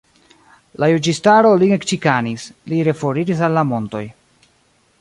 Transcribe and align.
La 0.83 0.87
juĝistaro 0.91 1.51
lin 1.63 1.75
ekĉikanis; 1.75 2.45
li 2.73 2.81
reforiris 2.89 3.45
al 3.49 3.57
la 3.59 3.65
montoj. 3.75 4.05